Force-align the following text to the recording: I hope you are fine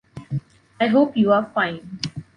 I 0.79 0.87
hope 0.87 1.15
you 1.15 1.31
are 1.31 1.51
fine 1.53 1.99